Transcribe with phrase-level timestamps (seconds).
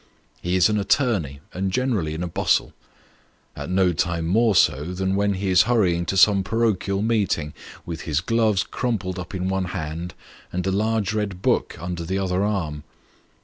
[0.43, 2.73] Ho is an attorney, and generally in a bustle:
[3.55, 7.53] at no time more so, than when he is hurrying to some parochial meeting,
[7.85, 10.15] with his gloves crumpled up in one hand,
[10.51, 12.83] and a large red book under the other arm.